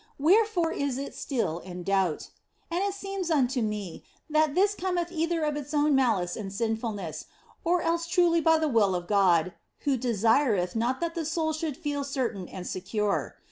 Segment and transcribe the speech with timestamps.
[0.17, 2.29] Wherefore is it still in doubt.
[2.71, 7.25] And it seemeth unto me that this cometh either of its own malice and sinfulness,
[7.63, 11.77] or else truly by the will of God, who desireth not that the soul should
[11.77, 13.35] feel certain and secure.